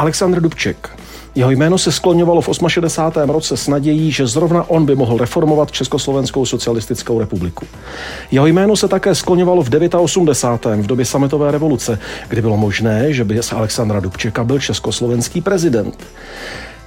[0.00, 0.90] Aleksandr Dubček.
[1.34, 3.30] Jeho jméno se skloňovalo v 68.
[3.30, 7.66] roce s nadějí, že zrovna on by mohl reformovat Československou socialistickou republiku.
[8.30, 10.84] Jeho jméno se také skloňovalo v 89.
[10.84, 16.06] v době sametové revoluce, kdy bylo možné, že by z Alexandra Dubčeka byl československý prezident.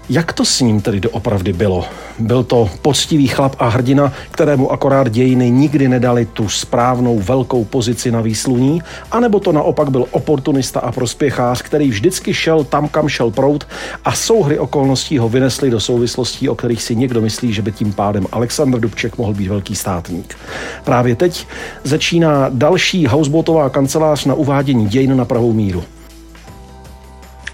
[0.10, 1.86] Jak to s ním tedy doopravdy bylo?
[2.20, 8.12] Byl to poctivý chlap a hrdina, kterému akorát dějiny nikdy nedali tu správnou velkou pozici
[8.12, 8.82] na výsluní,
[9.12, 13.68] anebo to naopak byl oportunista a prospěchář, který vždycky šel tam, kam šel prout
[14.06, 17.94] a souhry okolností ho vynesly do souvislostí, o kterých si někdo myslí, že by tím
[17.94, 20.38] pádem Aleksandr Dubček mohl být velký státník.
[20.84, 21.48] Právě teď
[21.84, 25.84] začíná další houseboatová kancelář na uvádění dějin na pravou míru.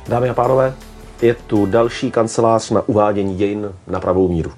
[0.08, 0.74] Dámy a pánové,
[1.22, 4.52] je tu další kancelář na uvádění dějin na pravou míru.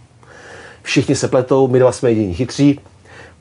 [0.84, 2.80] Všichni se pletou, my dva jsme jediní chytří.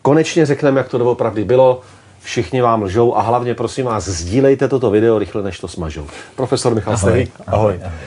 [0.03, 1.81] Konečně řekneme, jak to doopravdy bylo.
[2.23, 6.07] Všichni vám lžou a hlavně prosím vás, sdílejte toto video rychle, než to smažou.
[6.37, 7.29] Profesor Michal ahoj, ahoj.
[7.47, 7.81] ahoj.
[7.85, 7.99] ahoj.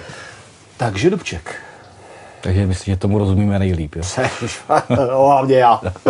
[0.77, 1.62] Takže Dubček.
[2.43, 3.95] Takže myslím, že tomu rozumíme nejlíp.
[3.95, 4.03] Jo?
[4.89, 5.81] no, hlavně já.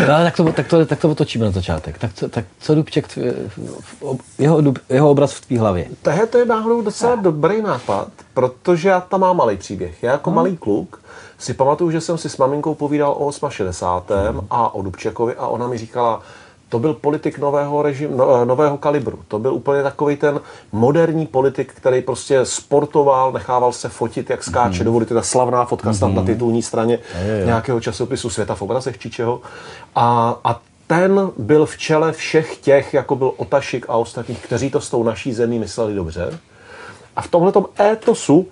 [0.00, 1.98] no, tak, to, tak, to, tak to otočíme na začátek.
[1.98, 3.18] Tak, co, tak co Dubček,
[4.38, 5.86] jeho, jeho obraz v tvý hlavě?
[6.02, 10.02] Tohle to je náhodou docela dobrý nápad, protože já tam mám malý příběh.
[10.02, 10.36] Já jako hmm.
[10.36, 11.02] malý kluk
[11.38, 14.26] si pamatuju, že jsem si s maminkou povídal o 68.
[14.28, 14.46] Hmm.
[14.50, 16.22] a o Dubčekovi a ona mi říkala,
[16.68, 19.18] to byl politik nového, režim, no, nového kalibru.
[19.28, 20.40] To byl úplně takový ten
[20.72, 24.78] moderní politik, který prostě sportoval, nechával se fotit, jak skáče.
[24.78, 24.84] Mm.
[24.84, 26.14] Dovolíte ta slavná fotka mm.
[26.14, 27.46] na titulní straně je, je.
[27.46, 29.40] nějakého časopisu Světa v obrazech či čeho.
[29.94, 34.80] A, a ten byl v čele všech těch, jako byl Otašik a ostatních, kteří to
[34.80, 36.38] s tou naší zemí mysleli dobře.
[37.16, 38.46] A v tomhle étosu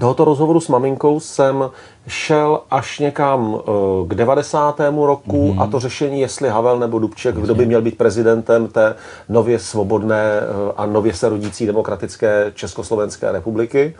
[0.00, 1.70] tohoto rozhovoru s maminkou jsem
[2.06, 3.70] šel až někam eh,
[4.08, 4.80] k 90.
[4.94, 5.60] roku mm.
[5.60, 8.94] a to řešení, jestli Havel nebo Dubček, kdo by měl být prezidentem té
[9.28, 13.94] nově svobodné eh, a nově se rodící demokratické Československé republiky.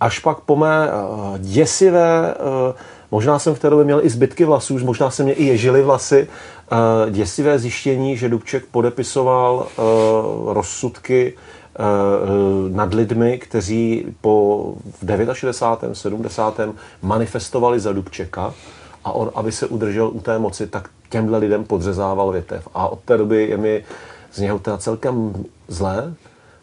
[0.00, 2.34] Až pak po mé eh, děsivé,
[3.10, 6.28] možná jsem v té době měl i zbytky vlasů, možná se mě i ježily vlasy,
[7.10, 9.66] děsivé zjištění, že Dubček podepisoval
[10.46, 11.34] rozsudky
[12.68, 15.94] nad lidmi, kteří po v 69.
[15.94, 16.60] 70.
[17.02, 18.54] manifestovali za Dubčeka
[19.04, 22.68] a on, aby se udržel u té moci, tak těmhle lidem podřezával větev.
[22.74, 23.84] A od té doby je mi
[24.32, 26.14] z něho teda celkem zlé,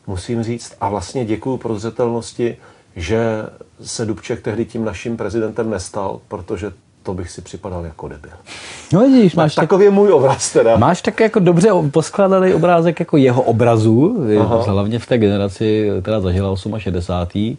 [0.07, 0.73] musím říct.
[0.81, 2.57] A vlastně děkuju prozřetelnosti,
[2.95, 3.45] že
[3.81, 6.71] se Dubček tehdy tím naším prezidentem nestal, protože
[7.05, 8.31] to bych si připadal jako debil.
[8.93, 10.77] No vidíš, máš takový tak, můj obraz teda.
[10.77, 14.63] Máš tak jako dobře poskládaný obrázek jako jeho obrazu, Aha.
[14.67, 17.57] hlavně v té generaci, která zažila 68.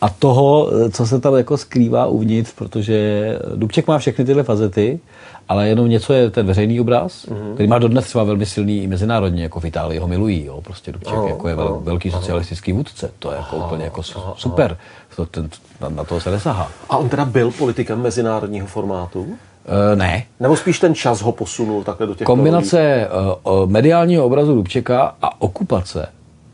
[0.00, 5.00] A toho, co se tam jako skrývá uvnitř, protože Dubček má všechny tyhle fazety,
[5.48, 7.54] ale jenom něco je ten veřejný obraz, mm-hmm.
[7.54, 10.92] který má dodnes třeba velmi silný i mezinárodně, jako v Itálii ho milují, jo, prostě
[10.92, 14.00] Dubček oh, jako je vel, oh, velký socialistický vůdce, to je jako oh, úplně jako
[14.14, 14.76] oh, super,
[15.16, 15.48] to, ten,
[15.80, 16.68] na, na to se nesahá.
[16.90, 19.20] A on teda byl politikem mezinárodního formátu?
[19.20, 20.24] Uh, ne.
[20.40, 23.08] Nebo spíš ten čas ho posunul takhle do těch Kombinace
[23.44, 26.08] uh, mediálního obrazu Dubčeka a okupace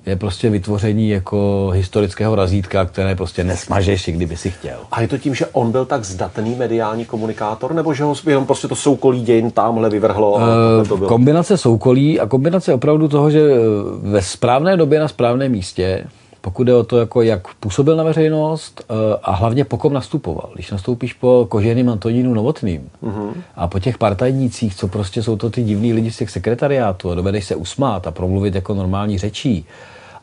[0.07, 4.79] je prostě vytvoření jako historického razítka, které prostě nesmažeš, kdyby si chtěl.
[4.93, 8.47] A je to tím, že on byl tak zdatný mediální komunikátor, nebo že ho jenom
[8.47, 10.37] prostě to soukolí dějin tamhle vyvrhlo?
[10.37, 10.47] A
[10.81, 11.09] uh, to bylo?
[11.09, 13.41] Kombinace soukolí a kombinace opravdu toho, že
[14.03, 16.05] ve správné době na správném místě
[16.45, 20.51] pokud jde o to, jako jak působil na veřejnost eh, a hlavně po kom nastupoval.
[20.55, 23.33] Když nastoupíš po Koženým Antonínu Novotným mm-hmm.
[23.57, 27.15] a po těch partajnících, co prostě jsou to ty divní lidi z těch sekretariátů a
[27.15, 29.67] dovedeš se usmát a promluvit jako normální řečí,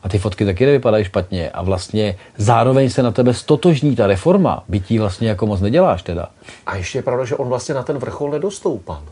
[0.02, 4.64] a ty fotky taky nevypadají špatně a vlastně zároveň se na tebe stotožní ta reforma,
[4.68, 6.28] bytí vlastně jako moc neděláš teda.
[6.66, 9.02] A ještě je pravda, že on vlastně na ten vrchol nedostoupal.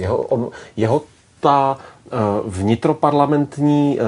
[0.00, 1.02] Jeho, on, jeho
[1.40, 2.08] ta eh,
[2.46, 4.04] vnitroparlamentní eh,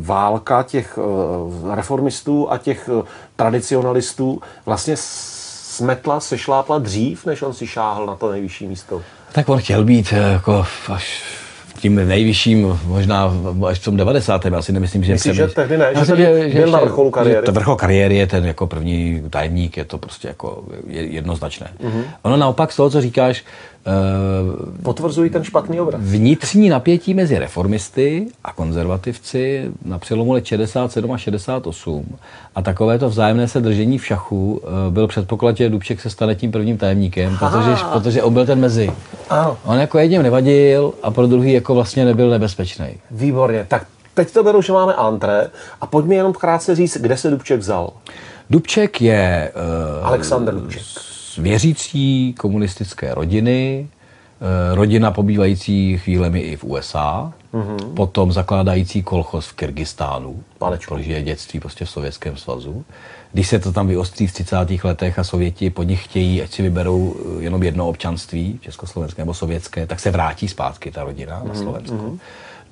[0.00, 2.90] válka těch eh, reformistů a těch
[3.36, 9.02] tradicionalistů vlastně smetla, sešlápla dřív, než on si šáhl na to nejvyšší místo.
[9.32, 11.22] Tak on chtěl být jako až
[11.78, 13.32] tím nejvyšším, možná
[13.68, 14.44] až v tom 90.
[14.44, 15.12] Já si nemyslím, že...
[15.12, 17.46] Myslíš, že tehdy ne, že, že, že byl na vrcholu kariéry?
[17.46, 21.68] Že vrchol kariéry je ten jako první tajemník, je to prostě jako jednoznačné.
[21.80, 22.04] Mm-hmm.
[22.22, 23.44] Ono naopak z toho, co říkáš,
[24.82, 26.00] Potvrzují ten špatný obraz.
[26.04, 32.16] Vnitřní napětí mezi reformisty a konzervativci na přelomu let 67 a 68
[32.54, 36.34] a takové to vzájemné se držení v šachu uh, byl předpoklad, že Dubček se stane
[36.34, 38.92] tím prvním tajemníkem, protože, protože on byl ten mezi.
[39.30, 39.58] Ano.
[39.64, 42.86] On jako jedním nevadil a pro druhý jako vlastně nebyl nebezpečný.
[43.10, 45.50] Výborně, tak teď to beru, že máme antré
[45.80, 47.90] a pojďme jenom krátce říct, kde se Dubček vzal.
[48.50, 49.52] Dubček je...
[50.00, 53.88] Uh, Alexander Dubček věřící komunistické rodiny,
[54.40, 57.94] eh, rodina pobývající chvílemi i v USA, Mm-hmm.
[57.94, 60.94] Potom zakládající kolchoz v Kyrgyzstánu, Panečku.
[60.94, 62.84] protože je dětství prostě v Sovětském svazu.
[63.32, 64.56] Když se to tam vyostří v 30.
[64.84, 69.34] letech a Sověti po nich chtějí, ať si vyberou eh, jenom jedno občanství, československé nebo
[69.34, 71.48] sovětské, tak se vrátí zpátky ta rodina mm-hmm.
[71.48, 71.96] na Slovensko.
[71.96, 72.18] Mm-hmm.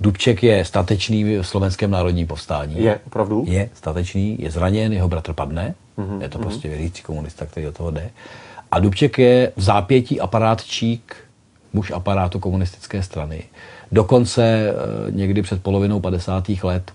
[0.01, 2.85] Dubček je statečný v slovenském národním povstání.
[2.85, 3.45] Je, opravdu?
[3.47, 5.75] Je statečný, je zraněn, jeho bratr padne.
[5.99, 6.23] Mm-hmm.
[6.23, 8.11] Je to prostě věřící komunista, který do toho jde.
[8.73, 11.17] A Dubček je v zápětí aparátčík,
[11.73, 13.43] muž aparátu komunistické strany.
[13.93, 14.75] Dokonce eh,
[15.11, 16.49] někdy před polovinou 50.
[16.63, 16.93] let,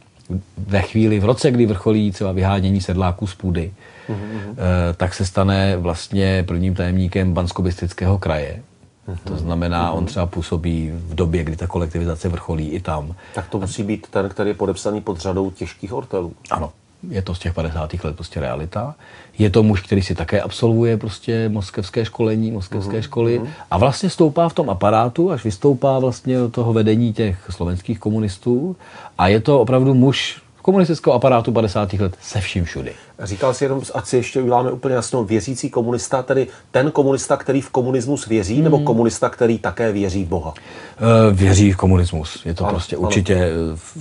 [0.57, 3.73] ve chvíli, v roce, kdy vrcholí třeba vyhánění sedláků z půdy,
[4.09, 4.55] mm-hmm.
[4.97, 8.61] tak se stane vlastně prvním tajemníkem Banskobistického kraje.
[9.07, 9.17] Mm-hmm.
[9.23, 13.15] To znamená, on třeba působí v době, kdy ta kolektivizace vrcholí i tam.
[13.35, 16.33] Tak to musí být ten, který je podepsaný pod řadou těžkých ortelů.
[16.49, 16.71] Ano,
[17.09, 18.03] je to z těch 50.
[18.03, 18.95] let prostě realita.
[19.37, 23.47] Je to muž, který si také absolvuje prostě moskevské školení, moskevské uh-huh, školy uh-huh.
[23.71, 28.75] a vlastně stoupá v tom aparátu, až vystoupá vlastně do toho vedení těch slovenských komunistů
[29.17, 31.93] a je to opravdu muž komunistického aparátu 50.
[31.93, 32.91] let se vším všudy.
[33.23, 37.61] Říkal si jenom, ať si ještě uděláme úplně jasnou, věřící komunista, tedy ten komunista, který
[37.61, 38.63] v komunismus věří, hmm.
[38.63, 40.53] nebo komunista, který také věří v Boha?
[40.99, 42.45] E, věří v komunismus.
[42.45, 43.07] Je to ano, prostě ano.
[43.07, 43.49] určitě,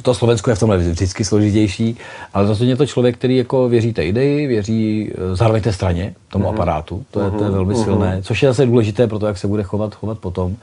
[0.03, 1.97] to Slovensko je v tomhle vždycky složitější,
[2.35, 6.15] ale rozhodně je to člověk, který jako věří té ideji, věří eh, zároveň té straně,
[6.29, 6.55] tomu uh-huh.
[6.55, 7.05] aparátu.
[7.11, 7.85] To je, to je velmi uh-huh.
[7.85, 10.57] silné, což je zase důležité pro to, jak se bude chovat, chovat potom.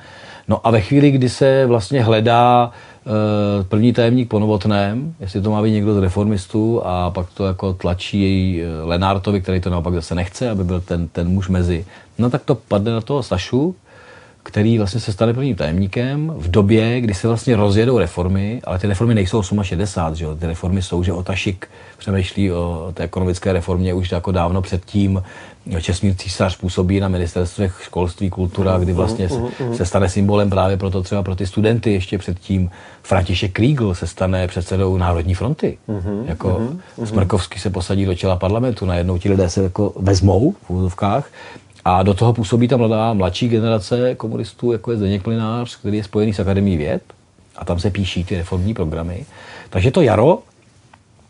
[0.48, 2.72] No a ve chvíli, kdy se vlastně hledá
[3.06, 3.12] uh,
[3.64, 7.74] první tajemník po Novotném, jestli to má být někdo z reformistů a pak to jako
[7.74, 11.86] tlačí uh, Lenártovi, který to naopak zase nechce, aby byl ten, ten muž mezi.
[12.18, 13.76] No tak to padne na toho Sašu,
[14.44, 18.88] který vlastně se stane prvním tajemníkem v době, kdy se vlastně rozjedou reformy, ale ty
[18.88, 20.36] reformy nejsou 68, že jo?
[20.36, 21.68] ty reformy jsou, že Otašik
[21.98, 25.24] přemýšlí o té ekonomické reformě už jako dávno předtím,
[25.82, 29.36] Česmír císař působí na ministerstvech školství, kultura, kdy vlastně se,
[29.74, 32.72] se stane symbolem právě proto třeba pro ty studenty ještě předtím.
[33.04, 35.78] František Kriegl se stane předsedou Národní fronty.
[35.90, 36.48] Uh-huh, jako
[36.98, 41.32] uh-huh, Smrkovský se posadí do čela parlamentu, najednou ti lidé se jako vezmou v úzovkách
[41.86, 46.04] a do toho působí ta mladá, mladší generace komunistů, jako je Zdeněk Plinář, který je
[46.04, 47.02] spojený s Akademií věd
[47.56, 49.26] a tam se píší ty reformní programy.
[49.70, 50.40] Takže to jaro,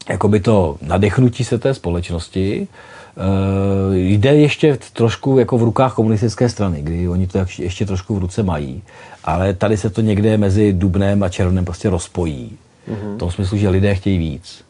[0.09, 2.67] jako by to nadechnutí se té společnosti,
[3.93, 8.43] jde ještě trošku jako v rukách komunistické strany, kdy oni to ještě trošku v ruce
[8.43, 8.83] mají,
[9.23, 12.57] ale tady se to někde mezi dubnem a červnem prostě rozpojí.
[12.89, 13.15] Mm-hmm.
[13.15, 14.65] V tom smyslu, že lidé chtějí víc.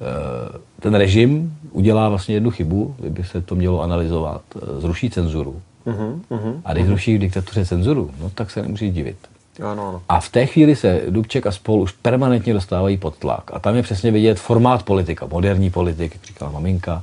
[0.00, 5.60] Uh, ten režim udělá vlastně jednu chybu, kdyby se to mělo analyzovat, uh, zruší cenzuru.
[5.86, 6.60] Mm-hmm.
[6.64, 9.16] A když zruší v diktatuře cenzuru, no tak se nemůže divit.
[9.62, 10.02] Ano, ano.
[10.08, 13.50] A v té chvíli se Dubček a spol už permanentně dostávají pod tlak.
[13.52, 17.02] A tam je přesně vidět formát politika, moderní politik, jak říkala maminka,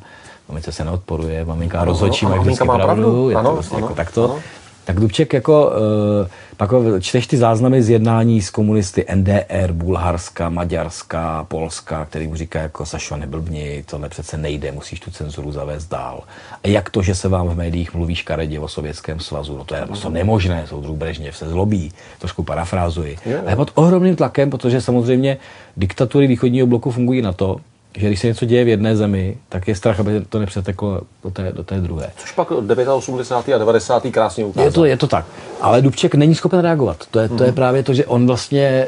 [0.50, 3.86] mamince se neodporuje, maminka no, rozhodčí, má vždycky pravdu, pravdu, je ano, to vlastně ano,
[3.86, 4.24] jako takto.
[4.24, 4.40] Ano.
[4.86, 5.72] Tak Dubček jako,
[6.22, 12.36] uh, pak čteš ty záznamy z jednání s komunisty NDR, Bulharska, Maďarska, Polska, který mu
[12.36, 16.24] říká jako Sašo, neblbni, tohle přece nejde, musíš tu cenzuru zavést dál.
[16.64, 19.76] A jak to, že se vám v médiích mluví škaredě o Sovětském svazu, no to
[19.76, 23.18] je prostě nemožné, soudruh Brežněv se zlobí, trošku parafrázuji.
[23.46, 25.38] Ale pod ohromným tlakem, protože samozřejmě
[25.78, 27.58] diktatury východního bloku fungují na to,
[27.98, 31.32] že když se něco děje v jedné zemi, tak je strach, aby to nepřeteklo do
[31.32, 32.12] té, do té druhé.
[32.18, 33.56] Což pak 89.
[33.56, 34.04] a 90.
[34.12, 34.66] krásně ukázal.
[34.66, 35.26] Je to, je to tak.
[35.62, 36.98] Ale Dubček není schopen reagovat.
[37.12, 37.56] To je, to je mhm.
[37.56, 38.88] právě to, že on vlastně,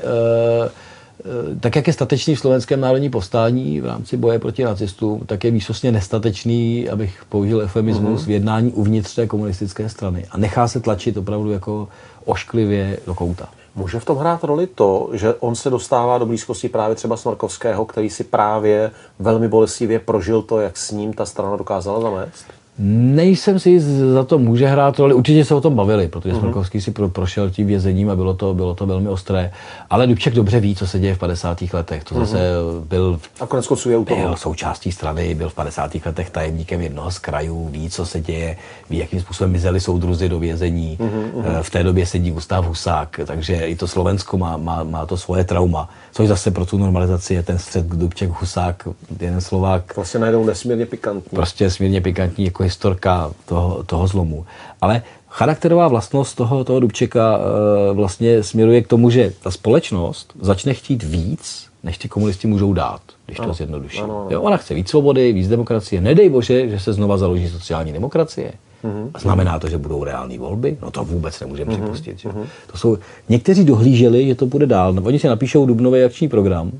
[0.64, 5.44] uh, tak jak je statečný v slovenském národní povstání v rámci boje proti nacistům, tak
[5.44, 8.28] je výsostně nestatečný, abych použil eufemismus, uh-huh.
[8.28, 10.26] v jednání uvnitř té komunistické strany.
[10.32, 11.88] A nechá se tlačit opravdu jako
[12.26, 13.50] ošklivě do kouta.
[13.76, 17.86] Může v tom hrát roli to, že on se dostává do blízkosti právě třeba Smrkovského,
[17.86, 22.46] který si právě velmi bolestivě prožil to, jak s ním ta strana dokázala zamést?
[22.80, 23.80] Nejsem si
[24.14, 25.14] za to může hrát roli.
[25.14, 26.40] Určitě se o tom bavili, protože uh-huh.
[26.40, 29.52] Smrkovský si pro, prošel tím vězením a bylo to, bylo to velmi ostré.
[29.90, 31.64] Ale Dubček dobře ví, co se děje v 50.
[31.74, 32.04] letech.
[32.04, 32.88] To zase uh-huh.
[32.88, 34.22] byl, a konec konců je u toho.
[34.22, 35.96] byl součástí strany, byl v 50.
[36.06, 38.58] letech tajemníkem jednoho z krajů, ví, co se děje,
[38.90, 40.98] ví, jakým způsobem mizeli soudruzi do vězení.
[40.98, 41.62] Uh-huh.
[41.62, 45.44] V té době sedí Gustav Husák, takže i to Slovensko má, má, má to svoje
[45.44, 48.88] trauma což zase pro tu normalizaci je ten střed Dubček, Husák,
[49.20, 49.96] jeden Slovák.
[49.96, 51.36] Vlastně najednou nesmírně pikantní.
[51.36, 54.46] Prostě nesmírně pikantní jako historka toho, toho zlomu.
[54.82, 60.74] Ale charakterová vlastnost toho, toho Dubčeka e, vlastně směruje k tomu, že ta společnost začne
[60.74, 64.02] chtít víc, než ty komunisti můžou dát, když to zjednoduší.
[64.38, 66.02] ona chce víc svobody, víc demokracie.
[66.02, 68.52] Nedej bože, že se znova založí sociální demokracie.
[68.84, 69.10] Mm-hmm.
[69.14, 70.78] A znamená to, že budou reální volby?
[70.82, 71.82] No to vůbec nemůžeme mm-hmm.
[71.82, 72.20] připustit.
[72.20, 72.30] Že?
[72.30, 72.46] Mm-hmm.
[72.72, 72.98] To jsou,
[73.30, 74.94] někteří dohlíželi, že to bude dál.
[74.94, 76.72] No, oni si napíšou dubnový akční program,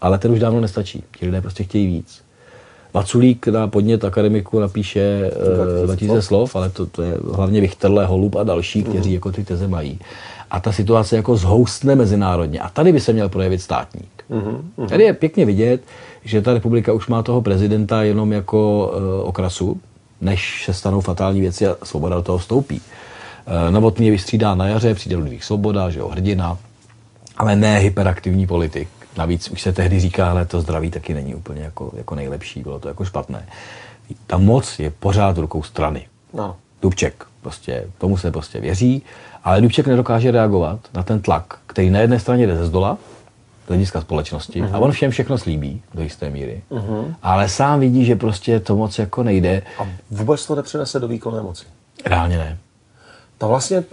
[0.00, 1.02] ale ten už dávno nestačí.
[1.18, 2.25] Ti lidé prostě chtějí víc.
[2.96, 5.30] Vaculík na podnět akademiku napíše
[5.80, 9.14] uh, 2000 slov, ale to, to je hlavně Vichterle, Holub a další, kteří mm.
[9.14, 9.98] jako ty teze mají.
[10.50, 12.60] A ta situace jako zhoustne mezinárodně.
[12.60, 14.24] A tady by se měl projevit státník.
[14.30, 14.88] Mm-hmm.
[14.88, 15.80] Tady je pěkně vidět,
[16.24, 19.80] že ta republika už má toho prezidenta jenom jako uh, okrasu,
[20.20, 22.80] než se stanou fatální věci a svoboda do toho vstoupí.
[22.80, 26.58] Uh, Novotný je vystřídá na jaře, přijde Ludvík Svoboda, že jo, hrdina,
[27.36, 28.88] ale ne hyperaktivní politik.
[29.16, 32.80] Navíc už se tehdy říká, ale to zdraví taky není úplně jako, jako nejlepší, bylo
[32.80, 33.46] to jako špatné.
[34.26, 36.06] Ta moc je pořád v rukou strany.
[36.34, 36.56] No.
[36.82, 39.02] Dubček, prostě, tomu se prostě věří,
[39.44, 42.98] ale Dubček nedokáže reagovat na ten tlak, který na jedné straně jde ze zdola,
[43.64, 44.74] z hlediska společnosti, uh-huh.
[44.74, 47.14] a on všem všechno slíbí do jisté míry, uh-huh.
[47.22, 49.62] ale sám vidí, že prostě to moc jako nejde.
[49.78, 51.64] A vůbec to nepřinese do výkonné moci?
[52.04, 52.58] Reálně ne.
[53.38, 53.84] To vlastně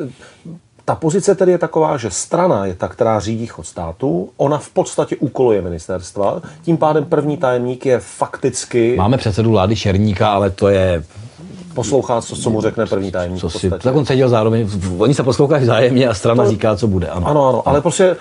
[0.85, 4.69] ta pozice tedy je taková, že strana je ta, která řídí chod státu, ona v
[4.69, 8.95] podstatě úkoluje ministerstva, tím pádem první tajemník je fakticky...
[8.97, 11.03] Máme předsedu vlády Černíka, ale to je
[11.73, 13.41] poslouchá, co, co mu řekne první tajemník.
[13.41, 16.87] Co si, tak on seděl zároveň, oni se poslouchají vzájemně a strana to, říká, co
[16.87, 17.07] bude.
[17.07, 18.15] Ano, ano, ano ale prostě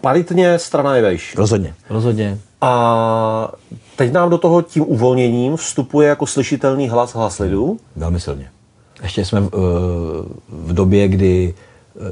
[0.00, 1.36] paritně strana je vejš.
[1.36, 2.38] Rozhodně, rozhodně.
[2.60, 3.52] A
[3.96, 7.78] teď nám do toho tím uvolněním vstupuje jako slyšitelný hlas hlas lidu.
[7.96, 8.50] Velmi silně.
[9.02, 9.50] Ještě jsme v,
[10.48, 11.54] v době, kdy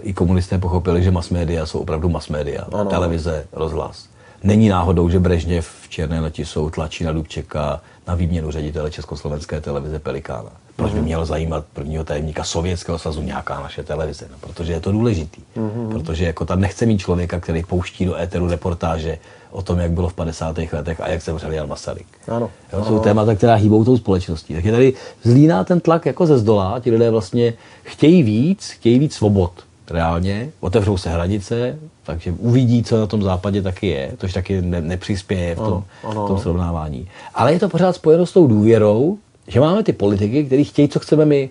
[0.02, 2.66] i komunisté pochopili, že mass media jsou opravdu mass media.
[2.72, 2.90] Ano.
[2.90, 4.08] Televize, rozhlas.
[4.42, 9.60] Není náhodou, že Brežněv v Černé noti jsou tlačí na Dubčeka na výměnu ředitele Československé
[9.60, 10.50] televize Pelikána.
[10.76, 11.04] Proč by mhm.
[11.04, 14.26] mělo zajímat prvního tajemníka Sovětského svazu nějaká naše televize?
[14.30, 15.42] No, protože je to důležitý.
[15.56, 15.88] Mm-hmm.
[15.88, 19.18] Protože jako ta nechce mít člověka, který pouští do éteru reportáže
[19.50, 20.58] o tom, jak bylo v 50.
[20.72, 22.06] letech a jak se vřel Jan Masaryk.
[22.28, 22.50] Ano.
[22.72, 24.54] Jo, jsou témata, která hýbou tou společností.
[24.54, 26.80] Tak je tady zlíná ten tlak jako ze zdola.
[26.80, 33.00] Ti lidé vlastně chtějí víc, chtějí víc svobod reálně, otevřou se hranice, takže uvidí, co
[33.00, 36.38] na tom západě taky je, což taky ne, nepřispěje v tom, ano, ano, v tom
[36.38, 37.08] srovnávání.
[37.34, 40.98] Ale je to pořád spojeno s tou důvěrou, že máme ty politiky, kteří chtějí, co
[40.98, 41.50] chceme my.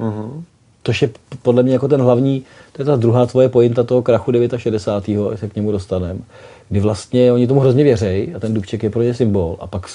[0.00, 0.42] Uh-huh.
[0.82, 1.10] Tož je
[1.42, 5.32] podle mě jako ten hlavní, to je ta druhá tvoje pointa toho krachu 69.
[5.32, 6.20] až se k němu dostaneme,
[6.68, 9.86] kdy vlastně oni tomu hrozně věřejí a ten Dubček je pro ně symbol a pak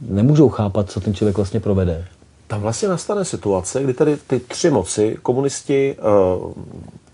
[0.00, 2.04] nemůžou chápat, co ten člověk vlastně provede.
[2.46, 5.96] Tam vlastně nastane situace, kdy tady ty tři moci, komunisti,
[6.44, 6.52] uh,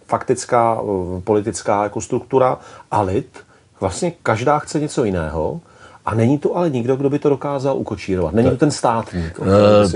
[0.08, 2.58] faktická uh, politická jako struktura
[2.90, 3.38] a lid,
[3.80, 5.60] vlastně každá chce něco jiného
[6.06, 8.34] a není to ale nikdo, kdo by to dokázal ukočírovat.
[8.34, 9.38] Není to ten státník.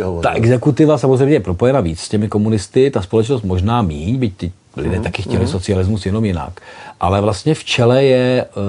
[0.05, 4.37] Uh, ta exekutiva samozřejmě je propojena víc s těmi komunisty, ta společnost možná míň, byť
[4.37, 5.03] ty lidé uh-huh.
[5.03, 5.51] taky chtěli uh-huh.
[5.51, 6.61] socialismus jenom jinak.
[7.01, 8.63] Ale vlastně v čele je uh,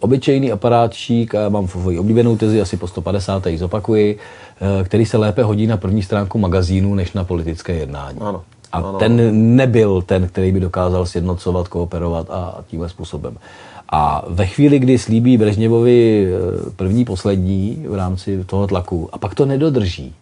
[0.00, 3.46] obyčejný aparátčík, a já mám svoji oblíbenou tezi, asi po 150.
[3.46, 8.18] ji zopakuji, uh, který se lépe hodí na první stránku magazínu, než na politické jednání.
[8.20, 8.42] Ano.
[8.72, 8.98] A ano.
[8.98, 13.36] ten nebyl ten, který by dokázal sjednocovat, kooperovat a tímhle způsobem.
[13.92, 19.34] A ve chvíli, kdy slíbí Brežněvovi eh, první, poslední v rámci toho tlaku, a pak
[19.34, 20.14] to nedodrží,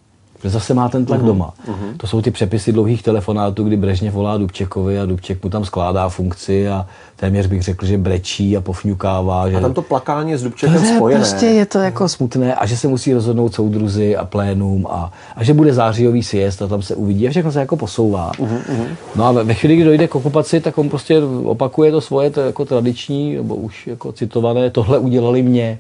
[0.45, 1.27] zase má ten tlak uh-huh.
[1.27, 1.55] doma.
[1.69, 1.97] Uh-huh.
[1.97, 6.09] To jsou ty přepisy dlouhých telefonátů, kdy Brežně volá Dubčekovi a Dubček mu tam skládá
[6.09, 9.51] funkci a téměř bych řekl, že brečí a pofňukává.
[9.51, 9.57] Že...
[9.57, 11.21] A tam to plakání s Dubčekem to spojené.
[11.21, 15.45] Prostě je to jako smutné a že se musí rozhodnout soudruzi a plénum a, a
[15.45, 18.33] že bude zářijový sjezd a tam se uvidí a všechno se jako posouvá.
[18.33, 18.87] Uh-huh, uh-huh.
[19.17, 22.41] No a ve chvíli, kdy dojde k okupaci, tak on prostě opakuje to svoje to
[22.41, 25.79] jako tradiční, nebo už jako citované, tohle udělali mě.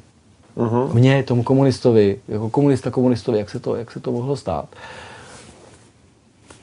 [0.59, 0.95] Uh-huh.
[0.95, 4.67] Mně, tomu komunistovi, jako komunista komunistovi, jak se to, jak se to mohlo stát.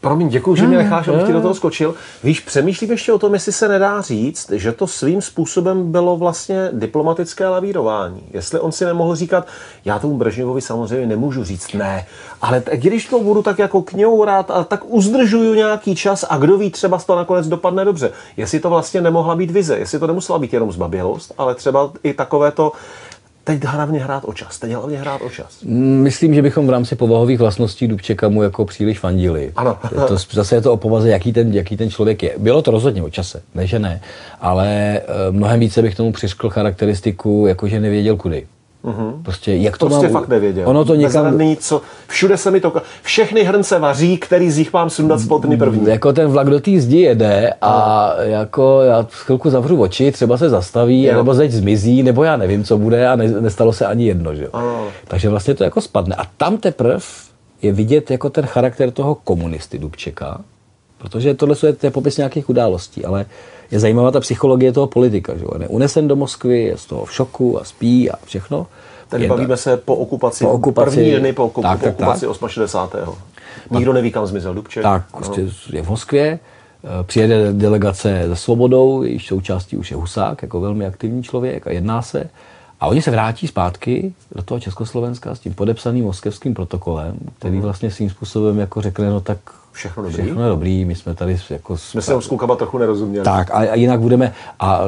[0.01, 1.95] Promiň, děkuji, že mě necháš, abych ti do toho skočil.
[2.23, 6.69] Víš, přemýšlím ještě o tom, jestli se nedá říct, že to svým způsobem bylo vlastně
[6.73, 8.23] diplomatické lavírování.
[8.31, 9.47] Jestli on si nemohl říkat,
[9.85, 12.05] já tomu Brežněvovi samozřejmě nemůžu říct ne,
[12.41, 16.71] ale když to budu tak jako kňourat, a tak uzdržuju nějaký čas a kdo ví,
[16.71, 18.11] třeba to nakonec dopadne dobře.
[18.37, 22.13] Jestli to vlastně nemohla být vize, jestli to nemusela být jenom zbabělost, ale třeba i
[22.13, 22.71] takové to,
[23.45, 24.59] Teď hlavně hrát o čas.
[24.59, 25.57] Teď hlavně hrát o čas.
[26.03, 29.51] Myslím, že bychom v rámci povahových vlastností Dubčeka mu jako příliš fandili.
[29.55, 29.77] Ano.
[29.91, 32.33] Je to, zase je to o povaze, jaký ten, jaký ten člověk je.
[32.37, 34.01] Bylo to rozhodně o čase, ne že ne,
[34.41, 38.47] ale eh, mnohem více bych tomu přiškl charakteristiku, jako že nevěděl kudy.
[38.85, 39.23] Mm-hmm.
[39.23, 40.13] Prostě jak to prostě mám...
[40.13, 40.69] fakt nevěděl.
[40.69, 41.23] Ono to někam...
[41.23, 41.81] Bezradný, co...
[42.07, 42.73] Všude se mi to...
[43.01, 45.87] Všechny hrnce vaří, který z nich mám sundat spod první.
[45.87, 48.23] Jako ten vlak do té zdi jede a no.
[48.23, 51.15] jako já chvilku zavřu oči, třeba se zastaví, jo.
[51.15, 54.35] nebo zeď zmizí, nebo já nevím, co bude a ne, nestalo se ani jedno.
[54.35, 54.47] Že?
[54.53, 54.87] Ano.
[55.07, 56.15] Takže vlastně to jako spadne.
[56.15, 56.99] A tam teprve
[57.61, 60.41] je vidět jako ten charakter toho komunisty Dubčeka,
[60.97, 63.25] protože tohle je, to je popis nějakých událostí, ale
[63.71, 65.37] je zajímavá ta psychologie toho politika.
[65.37, 65.45] Že?
[65.45, 68.67] On je unesen do Moskvy, je z toho v šoku a spí a všechno.
[69.07, 69.35] Tady Jedna.
[69.35, 72.95] bavíme se po okupaci, po okupaci první dny po, okup, tak, po okupaci tak, 60.
[73.71, 74.83] Nikdo neví, kam zmizel Dubček.
[74.83, 75.41] Tak, prostě
[75.73, 76.39] je v Moskvě,
[76.83, 81.71] eh, přijede delegace se Svobodou, jejíž součástí už je Husák, jako velmi aktivní člověk a
[81.71, 82.29] jedná se.
[82.79, 87.91] A oni se vrátí zpátky do toho Československa s tím podepsaným moskevským protokolem, který vlastně
[87.91, 89.37] svým způsobem jako řekne, no tak
[89.75, 90.23] Všechno dobrý.
[90.23, 91.75] všechno je dobrý, my jsme tady jako...
[91.95, 93.25] My se s klukama trochu nerozuměli.
[93.25, 94.81] Tak a, a jinak budeme, a, a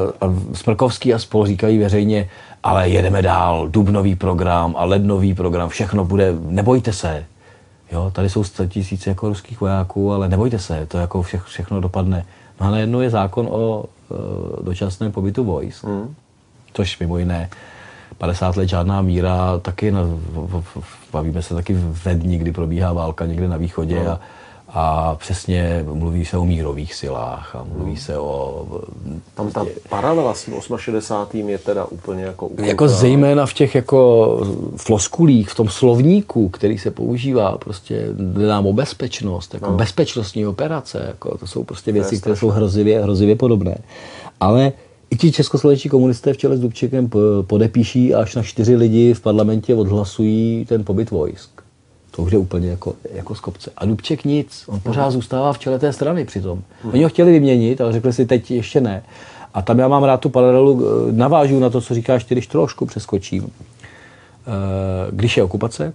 [0.52, 2.28] Smrkovský a spol říkají veřejně,
[2.62, 7.24] ale jedeme dál, dubnový program a lednový program, všechno bude, nebojte se.
[7.92, 11.80] Jo, tady jsou 100 tisíce jako ruských vojáků, ale nebojte se, to jako vše, všechno
[11.80, 12.24] dopadne.
[12.60, 16.14] No a najednou je zákon o e, dočasném pobytu vojsk, hmm.
[16.72, 17.50] což mimo jiné
[18.18, 22.92] 50 let žádná míra, taky na, v, v, bavíme se taky ve dní, kdy probíhá
[22.92, 24.10] válka někde na východě no.
[24.10, 24.20] a,
[24.68, 28.66] a přesně mluví se o mírových silách a mluví se o...
[29.34, 31.48] Tam ta paralela s tím 68.
[31.48, 32.68] je teda úplně jako ukluká.
[32.68, 34.40] Jako zejména v těch jako
[34.76, 39.76] floskulích, v tom slovníku, který se používá, prostě jde nám o bezpečnost, jako no.
[39.76, 43.78] bezpečnostní operace, jako to jsou prostě věci, které jsou hrozivě, hrozivě podobné.
[44.40, 44.72] Ale
[45.10, 47.10] i ti českoslovenští komunisté v čele s Dubčekem
[47.46, 51.67] podepíší až na čtyři lidi v parlamentě odhlasují ten pobyt vojsk.
[52.18, 53.70] To už je úplně jako, jako z kopce.
[53.76, 56.62] A Dubček nic, on pořád zůstává v čele té strany přitom.
[56.92, 59.02] Oni ho chtěli vyměnit, ale řekli si teď ještě ne.
[59.54, 62.86] A tam já mám rád tu paralelu, eh, navážu na to, co říkáš, když trošku
[62.86, 63.42] přeskočím.
[63.42, 63.50] Eh,
[65.10, 65.92] když je okupace,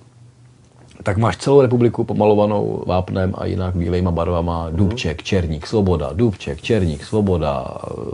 [1.04, 4.68] tak máš celou republiku pomalovanou vápnem a jinak bílejma barvama.
[4.72, 7.68] Dubček, Černík, Svoboda, Dubček, Černík, Svoboda,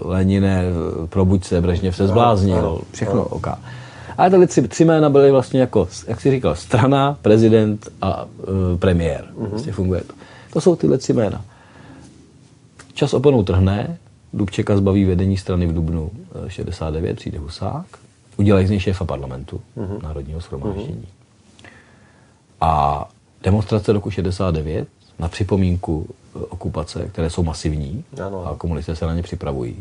[0.05, 0.63] Lenine,
[1.09, 3.51] probuď se, Brežněv se zbláznil, všechno oka.
[3.51, 3.78] Okay.
[4.19, 8.29] Ale tyhle tři, tři jména byly vlastně jako, jak jsi říkal, strana, prezident a uh,
[8.79, 9.25] premiér.
[9.25, 9.47] Mm-hmm.
[9.49, 10.13] Vlastně funguje to.
[10.53, 11.45] To jsou tyhle tři jména.
[12.93, 13.97] Čas oponou trhne,
[14.33, 16.11] Dubčeka zbaví vedení strany v Dubnu
[16.47, 17.85] 69, přijde Husák,
[18.37, 20.03] udělají z něj šéfa parlamentu, mm-hmm.
[20.03, 21.07] národního shromáždění.
[21.07, 21.69] Mm-hmm.
[22.61, 23.09] A
[23.43, 24.87] demonstrace roku 69
[25.19, 26.07] na připomínku
[26.49, 28.47] okupace, které jsou masivní ano.
[28.47, 29.75] a komunisté se na ně připravují,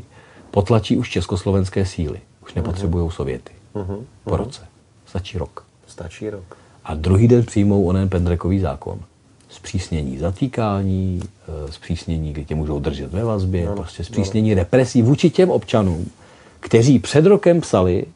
[0.51, 2.21] potlačí už československé síly.
[2.43, 4.67] Už nepotřebují Sověty uh-huh, po roce.
[5.07, 5.65] Stačí rok.
[5.87, 6.57] Stačí rok.
[6.85, 9.01] A druhý den přijmou onen Pendrekový zákon.
[9.49, 14.57] Zpřísnění zatýkání, eh, zpřísnění, kdy tě můžou držet ve vazbě, no, prostě zpřísnění no.
[14.57, 16.11] represí vůči těm občanům,
[16.61, 18.07] kteří před rokem psali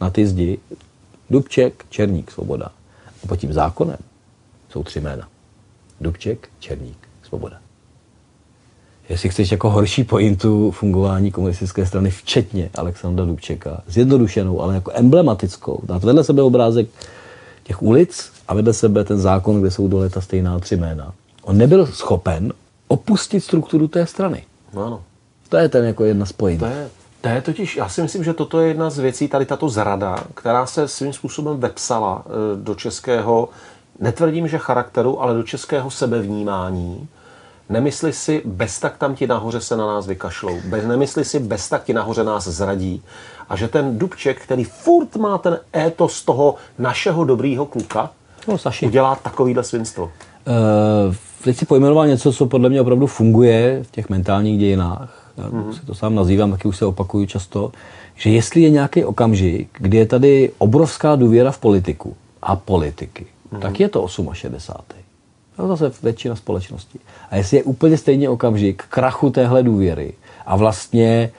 [0.00, 0.58] na ty zdi
[1.30, 2.72] Dubček, Černík, Svoboda.
[3.24, 3.98] A pod tím zákonem
[4.70, 5.28] jsou tři jména.
[6.00, 7.60] Dubček, Černík, Svoboda
[9.10, 15.80] jestli chceš jako horší pointu fungování komunistické strany, včetně Alexandra Dubčeka, zjednodušenou, ale jako emblematickou,
[15.82, 16.88] dát vedle sebe obrázek
[17.62, 21.12] těch ulic a vedle sebe ten zákon, kde jsou dole ta stejná tři jména.
[21.42, 22.52] On nebyl schopen
[22.88, 24.44] opustit strukturu té strany.
[24.74, 25.02] No ano.
[25.48, 26.60] To je ten jako jedna z point.
[26.60, 26.88] To je,
[27.20, 30.24] to je totiž, já si myslím, že toto je jedna z věcí, tady tato zrada,
[30.34, 33.48] která se svým způsobem vepsala eh, do českého,
[34.00, 37.08] netvrdím, že charakteru, ale do českého sebevnímání,
[37.70, 40.60] Nemysli si, bez tak tam ti nahoře se na nás vykašlou.
[40.64, 43.02] Bez, nemysli si, bez tak ti nahoře nás zradí.
[43.48, 48.10] A že ten Dubček, který furt má ten étos toho našeho dobrýho kluka,
[48.48, 48.86] no, Saši.
[48.86, 50.04] udělá takovýhle svinstvo.
[50.04, 55.32] Uh, teď si pojmenoval něco, co podle mě opravdu funguje v těch mentálních dějinách.
[55.36, 55.72] Já mm-hmm.
[55.72, 57.72] si to sám nazývám, taky už se opakuju často,
[58.14, 63.60] že jestli je nějaký okamžik, kdy je tady obrovská důvěra v politiku a politiky, mm-hmm.
[63.60, 65.09] tak je to 68.
[65.60, 66.98] To zase většina společnosti.
[67.30, 70.12] A jestli je úplně stejně okamžik krachu téhle důvěry
[70.46, 71.30] a vlastně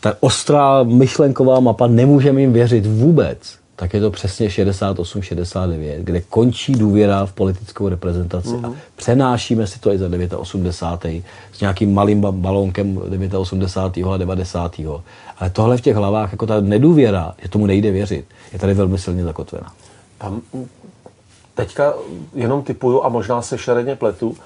[0.00, 3.38] ta ostrá myšlenková mapa, nemůžeme jim věřit vůbec,
[3.76, 8.64] tak je to přesně 68-69, kde končí důvěra v politickou reprezentaci mm-hmm.
[8.64, 8.76] a mhm.
[8.96, 11.24] přenášíme si to i za 89.
[11.52, 13.00] s nějakým malým balónkem
[13.36, 14.08] 89.
[14.08, 14.80] a 90.
[15.38, 18.98] Ale tohle v těch hlavách, jako ta nedůvěra, že tomu nejde věřit, je tady velmi
[18.98, 19.72] silně zakotvena.
[20.18, 20.40] Tam
[21.56, 21.94] teďka
[22.34, 24.36] jenom typuju a možná se šeredně pletu,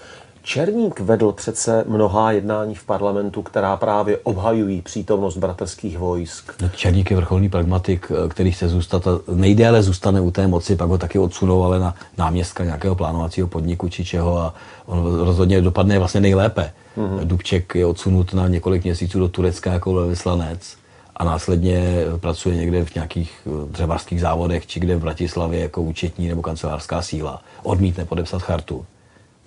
[0.42, 6.52] Černík vedl přece mnohá jednání v parlamentu, která právě obhajují přítomnost bratrských vojsk.
[6.62, 10.98] No, Černík je vrcholný pragmatik, který se zůstat, nejdéle zůstane u té moci, pak ho
[10.98, 14.54] taky odsunou ale na náměstka nějakého plánovacího podniku či čeho a
[14.86, 16.72] on rozhodně dopadne vlastně nejlépe.
[16.96, 17.24] Mm-hmm.
[17.24, 20.79] Dubček je odsunut na několik měsíců do Turecka jako velvyslanec
[21.20, 26.28] a následně pracuje někde v nějakých eh, dřevařských závodech, či kde v Bratislavě jako účetní
[26.28, 27.42] nebo kancelářská síla.
[27.62, 28.86] Odmítne podepsat chartu.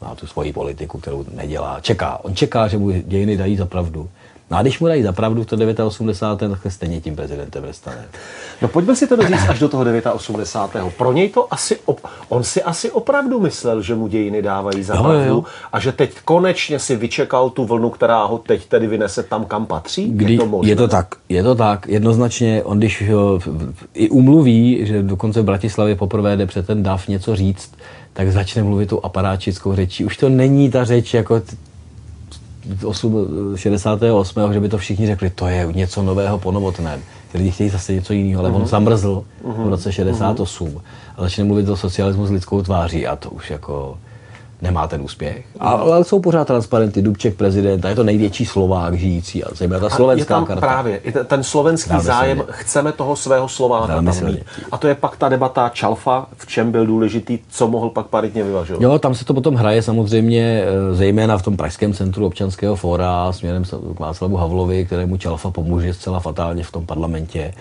[0.01, 1.79] Má tu svoji politiku, kterou nedělá.
[1.81, 2.19] Čeká.
[2.23, 4.09] On čeká, že mu dějiny dají za pravdu.
[4.51, 6.59] No a když mu dají zapravdu v to 89.
[6.63, 8.05] tak stejně tím prezidentem nestane.
[8.61, 10.93] No pojďme si to říct až do toho 89.
[10.97, 14.93] Pro něj to asi, op, on si asi opravdu myslel, že mu dějiny dávají za
[14.93, 15.43] pravdu jo, jo.
[15.73, 19.65] a že teď konečně si vyčekal tu vlnu, která ho teď tedy vynese tam, kam
[19.65, 20.11] patří?
[20.11, 20.71] Kdy, je, to možné?
[20.71, 21.87] je to tak, je to tak.
[21.87, 23.39] Jednoznačně on, když ho,
[23.93, 27.71] i umluví, že dokonce v Bratislavě poprvé jde před ten DAF něco říct,
[28.13, 30.05] tak začne mluvit tu aparáčickou řečí.
[30.05, 31.41] Už to není ta řeč jako
[32.85, 34.53] 8, 68.
[34.53, 37.01] že by to všichni řekli, to je něco nového po novotném.
[37.31, 38.55] Ty lidi chtějí zase něco jiného, ale mm-hmm.
[38.55, 38.69] on mhm.
[38.69, 39.63] zamrzl mm-hmm.
[39.63, 40.81] v roce 68 mm-hmm.
[41.17, 43.97] a začne mluvit o socialismu s lidskou tváří a to už jako
[44.63, 45.45] nemá ten úspěch.
[45.59, 49.79] A, ale jsou pořád transparenty, Dubček prezident, a je to největší Slovák žijící, a zejména
[49.79, 50.67] ta slovenská a je tam karta.
[50.67, 52.53] Právě, ten slovenský Dáme zájem, silně.
[52.53, 54.45] chceme toho svého Slováka tam mít.
[54.71, 58.43] A to je pak ta debata Čalfa, v čem byl důležitý, co mohl pak paritně
[58.43, 58.81] vyvažovat.
[58.81, 63.31] Jo, tam se to potom hraje samozřejmě, eh, zejména v tom Pražském centru občanského fóra
[63.31, 63.63] směrem
[63.95, 67.53] k Václavu Havlovi, kterému Čalfa pomůže zcela fatálně v tom parlamentě.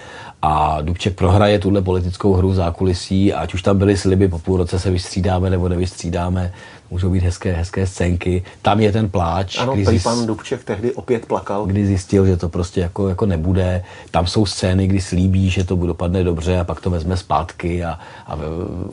[0.42, 4.78] A Dubček prohraje tuhle politickou hru zákulisí, ať už tam byly sliby, po půl roce
[4.78, 6.52] se vystřídáme nebo nevystřídáme,
[6.90, 8.42] můžou být hezké, hezké scénky.
[8.62, 9.58] Tam je ten pláč.
[9.58, 10.04] Ano, kdy zjist...
[10.04, 11.66] pan Dubček tehdy opět plakal.
[11.66, 13.84] Kdy zjistil, že to prostě jako, jako nebude.
[14.10, 17.98] Tam jsou scény, kdy slíbí, že to dopadne dobře a pak to vezme zpátky a,
[18.26, 18.38] a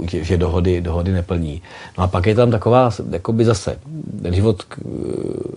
[0.08, 1.62] že dohody, dohody neplní.
[1.98, 2.90] No a pak je tam taková,
[3.32, 3.80] by zase,
[4.32, 4.78] život k,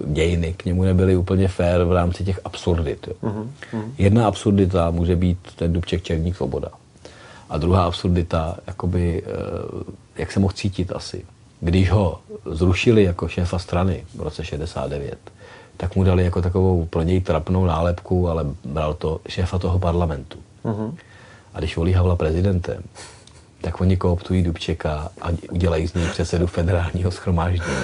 [0.07, 3.09] dějiny k němu nebyly úplně fair v rámci těch absurdit.
[3.09, 3.15] Jo.
[3.23, 3.83] Uh-huh.
[3.99, 6.69] Jedna absurdita může být ten Dubček Černík Svoboda.
[7.51, 9.31] A druhá absurdita, jakoby, eh,
[10.17, 11.25] jak se mohl cítit asi
[11.63, 15.19] když ho zrušili jako šéfa strany v roce 69,
[15.77, 20.39] tak mu dali jako takovou pro něj trapnou nálepku, ale bral to šéfa toho parlamentu.
[20.65, 20.95] Uh-huh.
[21.55, 22.83] A když volí Havla prezidentem,
[23.63, 27.77] tak oni kooptují Dubčeka a udělají z něj předsedu federálního schromáždění.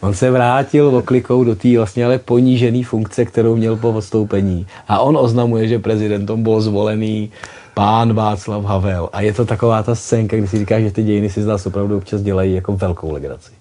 [0.00, 4.66] On se vrátil oklikou do té vlastně ale ponížené funkce, kterou měl po odstoupení.
[4.88, 7.30] A on oznamuje, že prezidentom byl zvolený
[7.74, 9.08] pán Václav Havel.
[9.12, 11.66] A je to taková ta scénka, kdy si říkáš, že ty dějiny si z nás
[11.66, 13.52] opravdu občas dělají jako velkou legraci.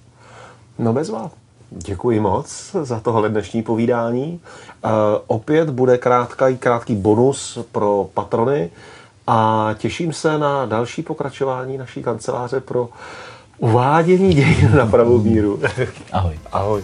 [0.80, 1.32] No bezvá.
[1.70, 4.40] Děkuji moc za tohle dnešní povídání.
[4.86, 4.92] Uh,
[5.28, 8.70] opět bude krátký, krátký bonus pro patrony
[9.28, 12.90] a těším se na další pokračování naší kanceláře pro
[13.58, 15.60] uvádění dějin na pravou míru.
[16.12, 16.40] Ahoj.
[16.52, 16.84] Ahoj.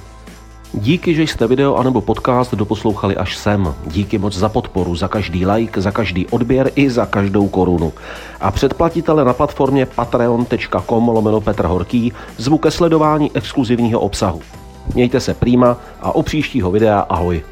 [0.74, 3.76] Díky, že jste video anebo podcast doposlouchali až sem.
[3.88, 7.94] Díky moc za podporu, za každý like, za každý odběr i za každou korunu.
[8.42, 14.42] A předplatitele na platformě patreon.com lomeno Petr Horký zvu ke sledování exkluzivního obsahu.
[14.94, 17.44] Mějte se prýma a u příštího videa ahoj.